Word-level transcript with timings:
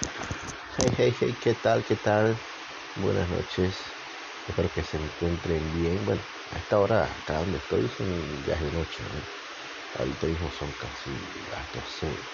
Hey, 0.00 0.92
hey, 0.96 1.12
hey, 1.18 1.38
¿qué 1.40 1.54
tal? 1.56 1.84
¿Qué 1.84 1.96
tal? 1.96 2.44
Buenas 2.94 3.28
noches. 3.28 3.98
Espero 4.46 4.70
que 4.70 4.84
se 4.84 4.96
encuentren 4.96 5.72
bien. 5.72 6.04
Bueno, 6.04 6.26
a 6.50 6.58
esta 6.58 6.78
hora, 6.78 7.16
acá 7.16 7.38
donde 7.38 7.58
estoy, 7.58 7.88
son 7.88 8.42
ya 8.44 8.60
de 8.60 8.70
noche. 8.70 9.08
¿no? 9.10 9.28
Ahorita 9.94 10.26
mismo 10.28 10.50
son 10.50 10.74
casi 10.74 11.32
las 11.50 11.70
12 11.72 12.30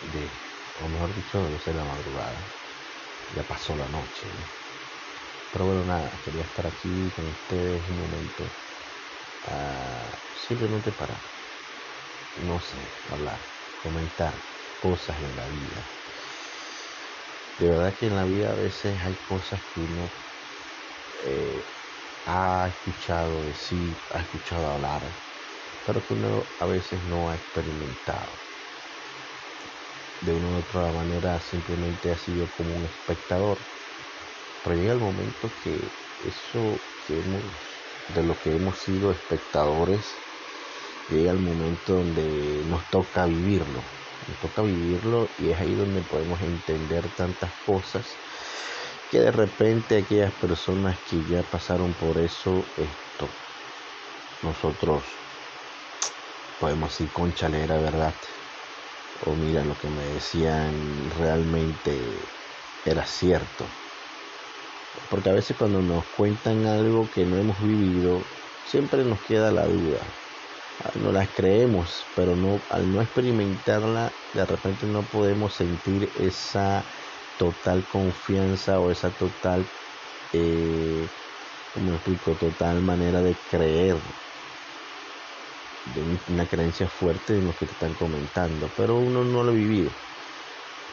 de, 0.00 0.38
o 0.74 0.88
mejor 0.88 1.14
dicho, 1.14 1.38
12 1.40 1.70
de 1.70 1.76
la 1.76 1.84
madrugada. 1.84 2.52
Ya 3.28 3.44
pasó 3.46 3.76
la 3.76 3.88
noche. 3.88 4.32
¿no? 4.34 4.50
Pero 5.50 5.66
bueno, 5.66 5.84
nada, 5.84 6.20
quería 6.22 6.44
estar 6.44 6.66
aquí 6.66 7.12
con 7.12 7.28
ustedes 7.28 7.86
un 7.88 7.98
momento. 7.98 8.56
ah, 9.42 10.22
simplemente 10.32 10.92
para, 10.92 11.24
no 12.34 12.60
sé, 12.60 12.92
hablar, 13.08 13.48
comentar 13.78 14.44
cosas 14.78 15.22
en 15.22 15.34
la 15.34 15.48
vida 15.48 15.96
de 17.58 17.68
verdad 17.68 17.94
que 17.98 18.06
en 18.06 18.16
la 18.16 18.24
vida 18.24 18.50
a 18.50 18.54
veces 18.54 19.00
hay 19.02 19.16
cosas 19.28 19.60
que 19.72 19.80
uno 19.80 20.10
eh, 21.24 21.64
ha 22.24 22.68
escuchado 22.68 23.42
decir, 23.42 23.96
ha 24.10 24.20
escuchado 24.20 24.66
hablar, 24.66 25.02
pero 25.86 26.00
que 26.02 26.14
uno 26.14 26.44
a 26.58 26.66
veces 26.66 27.02
no 27.04 27.30
ha 27.30 27.36
experimentado. 27.36 28.38
De 30.20 30.32
una 30.32 30.48
u 30.48 30.56
otra 30.56 30.92
manera 30.92 31.40
simplemente 31.40 32.10
ha 32.10 32.16
sido 32.16 32.46
como 32.56 32.76
un 32.76 32.86
espectador. 32.86 33.58
Pero 34.62 34.76
llega 34.76 34.92
el 34.92 35.00
momento 35.00 35.50
que 35.62 35.78
eso 36.20 36.80
que 37.06 37.18
hemos, 37.18 37.42
de 38.14 38.22
lo 38.22 38.34
que 38.36 38.50
hemos 38.54 38.78
sido 38.78 39.10
espectadores, 39.10 40.06
llega 41.08 41.32
el 41.32 41.40
momento 41.40 41.94
donde 41.94 42.62
nos 42.66 42.88
toca 42.88 43.26
vivirlo 43.26 44.01
nos 44.28 44.38
toca 44.38 44.62
vivirlo 44.62 45.28
y 45.38 45.50
es 45.50 45.60
ahí 45.60 45.74
donde 45.74 46.02
podemos 46.02 46.40
entender 46.40 47.08
tantas 47.16 47.52
cosas 47.66 48.06
que 49.10 49.20
de 49.20 49.30
repente 49.30 49.98
aquellas 49.98 50.32
personas 50.32 50.98
que 51.08 51.22
ya 51.24 51.42
pasaron 51.42 51.92
por 51.92 52.18
eso, 52.18 52.64
esto, 52.76 53.28
nosotros 54.42 55.04
podemos 56.58 56.90
decir 56.90 57.10
con 57.12 57.34
chalera, 57.34 57.76
¿verdad? 57.78 58.14
O 59.26 59.34
mira, 59.34 59.62
lo 59.64 59.76
que 59.76 59.88
me 59.88 60.04
decían 60.06 61.10
realmente 61.18 62.00
era 62.84 63.04
cierto. 63.04 63.66
Porque 65.10 65.30
a 65.30 65.34
veces 65.34 65.56
cuando 65.56 65.82
nos 65.82 66.04
cuentan 66.16 66.66
algo 66.66 67.08
que 67.10 67.26
no 67.26 67.36
hemos 67.36 67.60
vivido, 67.62 68.22
siempre 68.66 69.04
nos 69.04 69.20
queda 69.20 69.50
la 69.50 69.66
duda 69.66 70.00
no 70.94 71.12
las 71.12 71.28
creemos, 71.32 72.10
pero 72.14 72.36
no, 72.36 72.60
al 72.70 72.90
no 72.90 73.02
experimentarla, 73.02 74.12
de 74.32 74.46
repente 74.46 74.86
no 74.86 75.08
podemos 75.08 75.54
sentir 75.54 76.10
esa 76.14 76.84
total 77.36 77.86
confianza 77.86 78.78
o 78.80 78.90
esa 78.90 79.10
total, 79.12 79.70
eh, 80.32 81.10
como 81.72 81.94
explico, 81.94 82.36
total 82.36 82.82
manera 82.82 83.20
de 83.22 83.36
creer, 83.48 83.96
de 85.84 86.02
una 86.28 86.46
creencia 86.46 86.88
fuerte 86.88 87.34
en 87.34 87.44
lo 87.46 87.54
que 87.54 87.66
te 87.66 87.72
están 87.72 87.94
comentando, 87.94 88.72
pero 88.76 88.98
uno 88.98 89.24
no 89.24 89.42
lo 89.44 89.52
ha 89.52 89.54
vivido. 89.54 89.92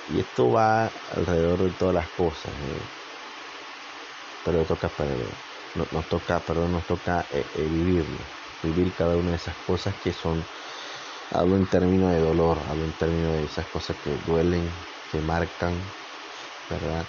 Y 0.08 0.20
esto 0.20 0.50
va 0.52 0.88
alrededor 1.16 1.72
de 1.72 1.78
todas 1.78 1.96
las 1.96 2.10
cosas, 2.10 2.54
¿eh? 2.54 2.90
pero 4.44 4.66
toca, 4.66 4.92
nos 5.76 6.08
toca, 6.08 6.44
perdón, 6.46 6.72
nos 6.74 6.86
toca 6.86 7.28
eh, 7.32 7.46
eh, 7.54 7.70
vivirlo 7.70 8.39
vivir 8.64 8.94
cada 8.94 9.16
una 9.18 9.32
de 9.32 9.38
esas 9.38 9.56
cosas 9.66 9.96
que 10.02 10.12
son, 10.12 10.44
hablo 11.32 11.58
en 11.58 11.68
términos 11.68 12.12
de 12.12 12.20
dolor, 12.20 12.60
hablo 12.68 12.86
en 12.86 12.94
términos 12.94 13.34
de 13.34 13.46
esas 13.46 13.68
cosas 13.68 13.98
que 14.04 14.12
duelen, 14.26 14.70
que 15.12 15.22
marcan, 15.22 15.84
¿verdad? 16.70 17.06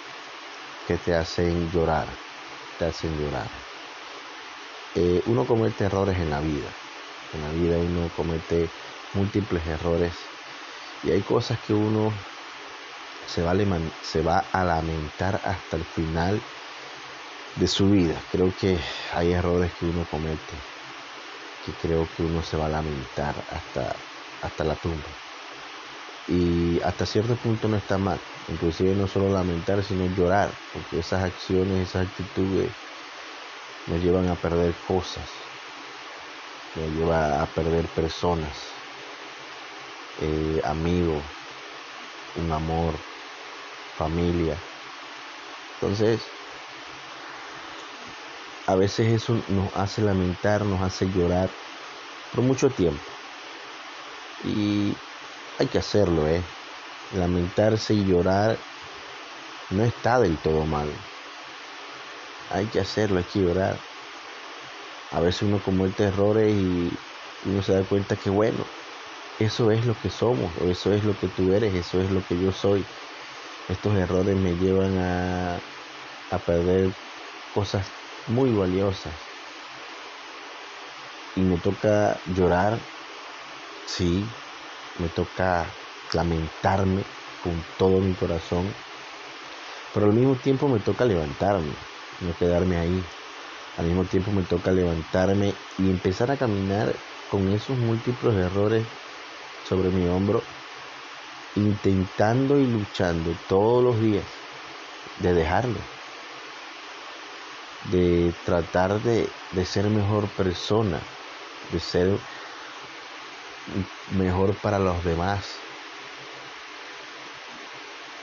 Que 0.87 0.97
te 0.97 1.13
hacen 1.15 1.69
llorar, 1.69 2.07
te 2.77 2.85
hacen 2.85 3.17
llorar. 3.17 3.49
Eh, 4.95 5.21
uno 5.25 5.45
comete 5.45 5.85
errores 5.85 6.17
en 6.19 6.29
la 6.29 6.41
vida, 6.41 6.75
en 7.33 7.41
la 7.41 7.51
vida 7.51 7.77
uno 7.79 8.09
comete 8.15 8.69
múltiples 9.13 9.65
errores 9.65 10.15
y 11.03 11.11
hay 11.11 11.21
cosas 11.21 11.59
que 11.59 11.73
uno 11.73 12.13
se 13.25 13.41
se 14.01 14.21
va 14.21 14.37
a 14.51 14.65
lamentar 14.65 15.39
hasta 15.43 15.77
el 15.77 15.85
final 15.85 16.41
de 17.55 17.67
su 17.67 17.87
vida. 17.89 18.21
Creo 18.31 18.53
que 18.59 18.77
hay 19.13 19.31
errores 19.31 19.73
que 19.75 19.85
uno 19.85 20.05
comete 20.05 20.70
que 21.61 21.75
creo 21.75 22.09
que 22.09 22.23
uno 22.23 22.41
se 22.41 22.57
va 22.57 22.65
a 22.67 22.69
lamentar 22.69 23.45
hasta, 23.47 24.03
hasta 24.41 24.63
la 24.63 24.75
tumba. 24.77 25.17
Y 26.25 26.79
hasta 26.81 27.05
cierto 27.05 27.37
punto 27.39 27.67
no 27.67 27.77
está 27.77 27.97
mal, 27.99 28.19
inclusive 28.47 28.95
no 28.95 29.05
solo 29.07 29.29
lamentar, 29.29 29.83
sino 29.83 30.05
llorar, 30.07 30.57
porque 30.71 30.97
esas 30.97 31.23
acciones, 31.23 31.89
esas 31.89 32.07
actitudes 32.07 32.75
nos 33.85 33.99
llevan 33.99 34.27
a 34.29 34.39
perder 34.41 34.79
cosas, 34.81 35.29
nos 36.75 36.89
llevan 36.89 37.41
a 37.41 37.53
perder 37.53 37.91
personas, 37.93 38.57
eh, 40.17 40.59
amigos, 40.63 41.31
un 42.35 42.51
amor, 42.53 43.05
familia. 43.95 44.63
Entonces, 45.79 46.40
a 48.67 48.75
veces 48.75 49.07
eso 49.07 49.43
nos 49.49 49.73
hace 49.75 50.01
lamentar, 50.01 50.65
nos 50.65 50.81
hace 50.81 51.09
llorar 51.09 51.49
por 52.33 52.43
mucho 52.43 52.69
tiempo. 52.69 53.01
Y 54.43 54.95
hay 55.59 55.67
que 55.67 55.79
hacerlo, 55.79 56.27
¿eh? 56.27 56.43
Lamentarse 57.13 57.93
y 57.93 58.05
llorar 58.05 58.57
no 59.71 59.83
está 59.83 60.19
del 60.19 60.37
todo 60.37 60.65
mal. 60.65 60.89
Hay 62.49 62.67
que 62.67 62.79
hacerlo, 62.79 63.19
hay 63.19 63.25
que 63.25 63.39
llorar. 63.39 63.79
A 65.11 65.19
veces 65.19 65.43
uno 65.43 65.61
comete 65.61 66.03
errores 66.03 66.53
y 66.53 66.97
uno 67.45 67.61
se 67.61 67.73
da 67.73 67.83
cuenta 67.83 68.15
que 68.15 68.29
bueno, 68.29 68.65
eso 69.39 69.71
es 69.71 69.85
lo 69.85 69.93
que 69.95 70.09
somos, 70.09 70.51
o 70.61 70.69
eso 70.69 70.93
es 70.93 71.03
lo 71.03 71.17
que 71.17 71.27
tú 71.27 71.53
eres, 71.53 71.73
eso 71.73 71.99
es 71.99 72.11
lo 72.11 72.23
que 72.25 72.37
yo 72.39 72.51
soy. 72.51 72.85
Estos 73.67 73.95
errores 73.95 74.35
me 74.37 74.55
llevan 74.55 74.97
a, 74.99 75.59
a 76.29 76.37
perder 76.39 76.91
cosas 77.53 78.00
muy 78.27 78.51
valiosas. 78.51 79.13
Y 81.35 81.41
me 81.43 81.57
toca 81.57 82.19
llorar, 82.25 82.81
sí, 83.85 84.29
me 84.99 85.09
toca 85.09 85.73
lamentarme 86.13 87.03
con 87.41 87.63
todo 87.77 88.01
mi 88.01 88.13
corazón, 88.15 88.73
pero 89.93 90.07
al 90.07 90.13
mismo 90.13 90.35
tiempo 90.35 90.67
me 90.67 90.79
toca 90.79 91.05
levantarme, 91.05 91.73
no 92.21 92.33
quedarme 92.37 92.77
ahí. 92.77 93.05
Al 93.77 93.85
mismo 93.85 94.03
tiempo 94.03 94.31
me 94.31 94.43
toca 94.43 94.71
levantarme 94.71 95.53
y 95.77 95.89
empezar 95.89 96.29
a 96.31 96.37
caminar 96.37 96.93
con 97.29 97.47
esos 97.49 97.77
múltiples 97.77 98.35
errores 98.35 98.85
sobre 99.63 99.89
mi 99.89 100.05
hombro, 100.07 100.43
intentando 101.55 102.59
y 102.59 102.67
luchando 102.67 103.31
todos 103.47 103.83
los 103.83 104.01
días 104.01 104.27
de 105.19 105.33
dejarlo 105.33 105.79
de 107.85 108.33
tratar 108.45 109.01
de, 109.01 109.29
ser 109.65 109.89
mejor 109.89 110.29
persona, 110.35 111.01
de 111.71 111.79
ser 111.79 112.07
mejor 114.13 114.55
para 114.61 114.79
los 114.79 115.03
demás. 115.03 115.59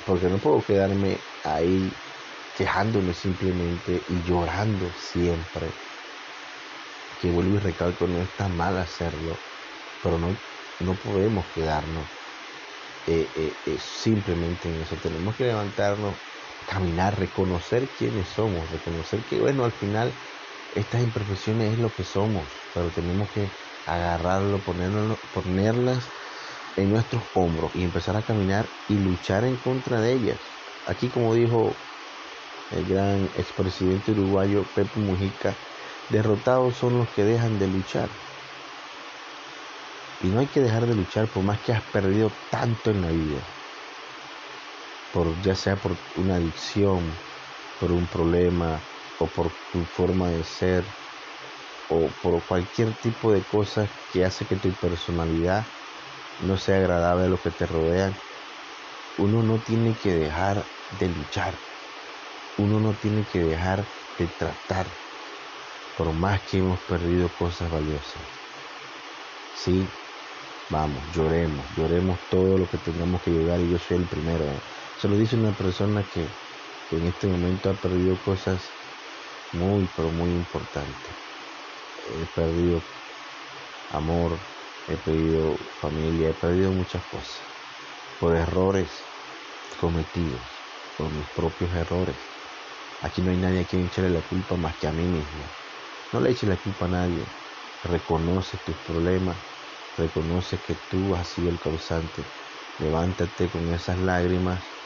Porque 0.07 0.29
no 0.29 0.39
puedo 0.39 0.63
quedarme 0.63 1.19
ahí 1.45 1.93
quejándome 2.57 3.13
simplemente 3.13 4.03
y 4.09 4.23
llorando 4.23 4.91
siempre. 4.93 5.71
Que 7.21 7.31
vuelvo 7.31 7.57
y 7.57 7.61
recalco, 7.61 8.07
no 8.07 8.23
está 8.23 8.49
mal 8.49 8.79
hacerlo, 8.79 9.37
pero 10.03 10.19
no, 10.19 10.37
no 10.81 10.95
podemos 10.95 11.45
quedarnos 11.53 12.07
eh, 13.07 13.27
eh, 13.37 13.53
eh, 13.67 13.79
simplemente 13.79 14.69
en 14.69 14.83
eso. 14.83 14.97
Tenemos 14.97 15.35
que 15.35 15.45
levantarnos 15.45 16.15
caminar, 16.69 17.19
reconocer 17.19 17.89
quiénes 17.99 18.29
somos, 18.29 18.71
reconocer 18.71 19.21
que, 19.25 19.41
bueno, 19.41 19.65
al 19.65 19.73
final 19.73 20.13
estas 20.75 21.03
imperfecciones 21.03 21.73
es 21.73 21.79
lo 21.79 21.89
que 21.89 22.05
somos, 22.05 22.47
pero 22.75 22.91
tenemos 22.91 23.31
que 23.31 23.51
agarrarlo, 23.87 24.59
ponerlo, 24.61 25.19
ponerlas 25.33 26.07
en 26.77 26.91
nuestros 26.91 27.23
hombros 27.35 27.75
y 27.75 27.83
empezar 27.83 28.17
a 28.17 28.23
caminar 28.23 28.67
y 28.89 28.99
luchar 28.99 29.45
en 29.45 29.57
contra 29.57 30.01
de 30.01 30.13
ellas. 30.13 30.39
Aquí, 30.87 31.09
como 31.09 31.35
dijo 31.35 31.75
el 32.71 32.85
gran 32.85 33.25
expresidente 33.37 34.13
uruguayo 34.13 34.63
Pepe 34.75 35.01
Mujica, 35.01 35.57
derrotados 36.11 36.77
son 36.77 36.99
los 36.99 37.09
que 37.11 37.25
dejan 37.25 37.59
de 37.59 37.67
luchar. 37.67 38.11
Y 40.21 40.29
no 40.29 40.41
hay 40.41 40.47
que 40.49 40.61
dejar 40.61 40.87
de 40.87 40.95
luchar 40.95 41.29
por 41.29 41.43
más 41.45 41.61
que 41.61 41.73
has 41.73 41.83
perdido 41.85 42.31
tanto 42.51 42.91
en 42.91 43.03
la 43.03 43.09
vida 43.09 43.58
por 45.11 45.41
ya 45.41 45.55
sea 45.55 45.81
por 45.81 46.01
una 46.15 46.37
adicción, 46.37 47.21
por 47.79 47.93
un 47.93 48.09
problema 48.09 48.87
o 49.19 49.31
por 49.33 49.57
tu 49.71 49.87
forma 49.87 50.31
de 50.31 50.45
ser 50.45 50.95
o 51.89 52.15
por 52.21 52.47
cualquier 52.47 52.95
tipo 52.97 53.33
de 53.33 53.45
cosas 53.47 53.91
que 54.09 54.25
hace 54.25 54.47
que 54.47 54.57
tu 54.57 54.77
personalidad 54.77 55.69
no 56.39 56.57
sea 56.57 56.77
agradable 56.79 57.27
a 57.27 57.31
los 57.31 57.43
que 57.43 57.53
te 57.53 57.67
rodean. 57.67 58.23
uno 59.17 59.43
no 59.43 59.61
tiene 59.61 59.97
que 59.97 60.15
dejar 60.15 60.71
de 60.89 61.11
luchar, 61.11 61.61
uno 62.57 62.81
no 62.81 62.97
tiene 62.99 63.27
que 63.27 63.41
dejar 63.41 63.91
de 64.19 64.29
tratar, 64.29 64.99
por 65.95 66.15
más 66.15 66.43
que 66.45 66.59
hemos 66.59 66.81
perdido 66.85 67.35
cosas 67.35 67.71
valiosas. 67.71 68.25
Sí, 69.53 69.93
vamos, 70.69 71.09
lloremos, 71.11 71.71
lloremos 71.77 72.21
todo 72.29 72.59
lo 72.59 72.69
que 72.69 72.79
tengamos 72.79 73.23
que 73.23 73.33
llorar 73.33 73.61
y 73.63 73.71
yo 73.71 73.79
soy 73.79 73.99
el 73.99 74.09
primero. 74.09 74.55
¿eh? 74.57 74.63
Se 74.99 75.07
lo 75.07 75.17
dice 75.17 75.37
una 75.37 75.53
persona 75.53 76.09
que, 76.09 76.35
en 76.91 77.07
este 77.07 77.29
momento 77.29 77.71
ha 77.71 77.75
perdido 77.79 78.21
cosas 78.21 78.75
muy, 79.53 79.87
pero 79.87 80.11
muy 80.11 80.33
importantes. 80.33 81.15
He 82.17 82.27
perdido 82.27 82.83
amor, 83.91 84.41
he 84.89 84.97
perdido 84.97 85.57
familia, 85.79 86.31
he 86.31 86.35
perdido 86.35 86.73
muchas 86.73 87.05
cosas 87.05 87.47
por 88.19 88.35
errores 88.35 88.91
cometidos, 89.79 90.65
por 90.97 91.13
mis 91.13 91.29
propios 91.29 91.73
errores. 91.75 92.19
Aquí 93.01 93.23
no 93.23 93.31
hay 93.31 93.37
nadie 93.37 93.61
a 93.61 93.67
quien 93.67 93.87
echarle 93.87 94.11
la 94.11 94.23
culpa 94.23 94.57
más 94.57 94.77
que 94.79 94.89
a 94.89 94.93
mí 94.93 95.07
mismo. 95.07 95.49
No 96.13 96.19
le 96.19 96.33
eches 96.33 96.49
la 96.49 96.57
culpa 96.57 96.87
a 96.87 96.89
nadie. 96.89 97.25
Reconoce 97.85 98.59
tus 98.59 98.79
problemas, 98.79 99.39
reconoce 99.97 100.61
que 100.61 100.75
tú 100.75 101.15
has 101.15 101.29
sido 101.29 101.51
el 101.51 101.61
causante. 101.61 102.27
Levántate 102.79 103.49
con 103.49 103.73
esas 103.73 104.01
lágrimas 104.01 104.78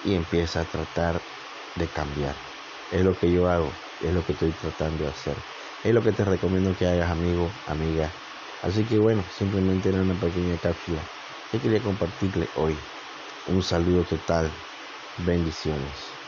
y 0.00 0.14
empieza 0.14 0.60
a 0.62 0.68
tratar 0.68 1.26
de 1.74 1.90
cambiar. 1.90 2.42
Es 2.90 3.02
lo 3.04 3.14
que 3.16 3.30
yo 3.32 3.46
hago, 3.48 3.82
es 3.98 4.12
lo 4.12 4.24
que 4.24 4.32
estoy 4.32 4.54
tratando 4.54 5.04
de 5.04 5.10
hacer. 5.10 5.46
Es 5.82 5.92
lo 5.94 6.02
que 6.02 6.12
te 6.12 6.24
recomiendo 6.24 6.74
que 6.74 6.86
hagas, 6.86 7.10
amigo, 7.10 7.60
amiga. 7.66 8.16
Así 8.60 8.84
que 8.84 8.98
bueno, 8.98 9.28
simplemente 9.28 9.88
era 9.90 10.02
una 10.02 10.16
pequeña 10.18 10.58
cápsula 10.58 11.10
que 11.48 11.60
quería 11.60 11.82
compartirle 11.82 12.50
hoy. 12.54 12.90
Un 13.44 13.62
saludo 13.62 14.04
total. 14.04 14.64
Bendiciones. 15.16 16.19